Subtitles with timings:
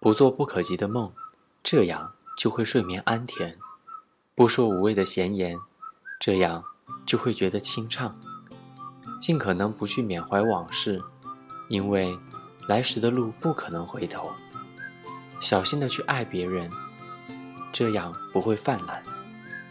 [0.00, 1.12] 不做不可及的梦，
[1.62, 3.52] 这样就会睡眠安甜；
[4.34, 5.58] 不说无谓的闲言，
[6.20, 6.62] 这样
[7.06, 8.14] 就会觉得清畅。
[9.18, 11.02] 尽可能不去缅怀往事，
[11.68, 12.16] 因为
[12.68, 14.30] 来时的路不可能回头。
[15.40, 16.70] 小心的去爱别人，
[17.72, 19.02] 这样不会泛滥。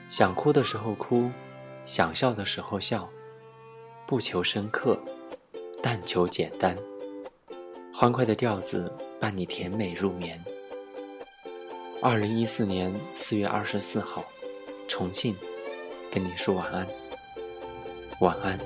[0.09, 1.31] 想哭的时候哭，
[1.85, 3.07] 想笑的时候笑，
[4.07, 4.99] 不求深刻，
[5.81, 6.75] 但求简单。
[7.93, 10.39] 欢快的调子伴你甜美入眠。
[12.01, 14.23] 二零一四年四月二十四号，
[14.87, 15.35] 重庆，
[16.11, 16.87] 跟你说晚安，
[18.19, 18.59] 晚安。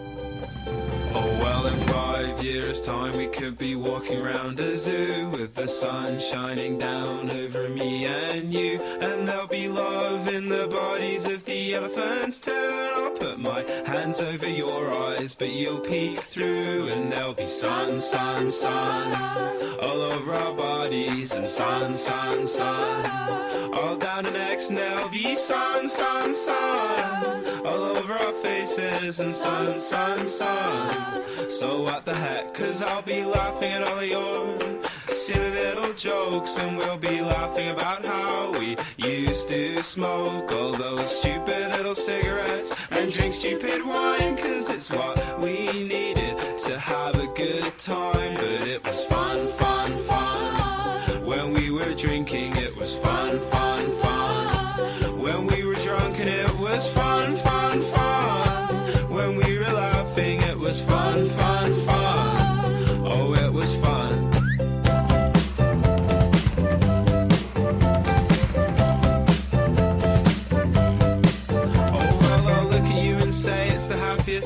[1.87, 7.29] five years' time, we could be walking around a zoo with the sun shining down
[7.29, 8.79] over me and you.
[9.01, 9.88] And there'll be love
[11.69, 12.47] the elephants.
[12.47, 16.89] And I'll put my hands over your eyes, but you'll peek through.
[16.89, 23.97] And there'll be sun, sun, sun all over our bodies, and sun, sun, sun all
[23.97, 24.69] down the necks.
[24.69, 31.23] And there'll be sun, sun, sun all over our faces, and sun, sun, sun.
[31.49, 34.88] So what the heck, cause I'll be laughing at all of your
[35.29, 41.19] silly little jokes and we'll be laughing about how we used to smoke all those
[41.19, 47.27] stupid little cigarettes and drink stupid wine cause it's what we needed to have a
[47.27, 48.33] good time.
[48.37, 51.25] But it was fun fun fun.
[51.27, 55.21] When we were drinking it was fun fun fun.
[55.21, 57.48] When we were drunk and it was fun fun fun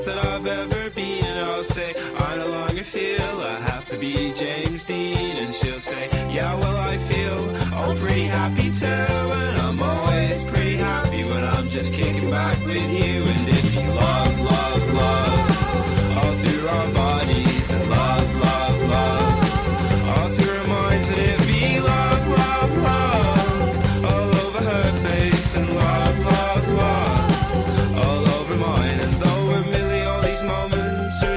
[0.04, 1.24] that I've ever been.
[1.24, 5.36] And I'll say I no longer feel I have to be James Dean.
[5.36, 7.40] And she'll say, Yeah, well I feel
[7.74, 8.86] all pretty happy too.
[8.86, 13.13] And I'm always pretty happy when I'm just kicking back with you.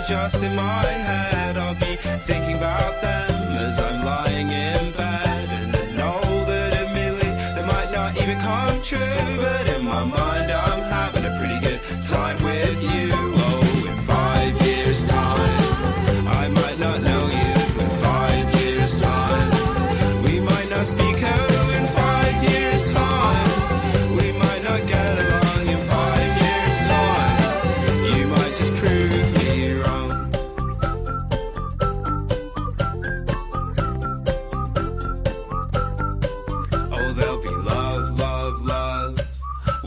[0.07, 5.49] Just in my head, I'll be thinking about them as I'm lying in bed.
[5.49, 8.99] And I know that admittedly they might not even come true,
[9.35, 10.76] but in my mind I'm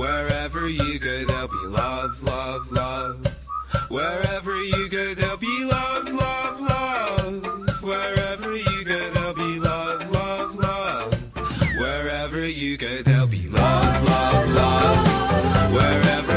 [0.01, 3.27] Wherever you go, there'll be love, love, love.
[3.91, 7.83] Wherever you go, there'll be love, love, love.
[7.83, 11.13] Wherever you go, there'll be love, love, love.
[11.79, 15.75] Wherever you go, there'll be love, love, love.
[15.75, 16.30] Wherever